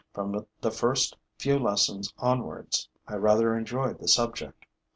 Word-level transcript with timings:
From 0.15 0.43
the 0.61 0.71
first 0.71 1.15
few 1.37 1.59
lessons 1.59 2.11
onwards, 2.17 2.89
I 3.07 3.17
rather 3.17 3.53
enjoyed 3.55 3.99
the 3.99 4.07
subject. 4.07 4.65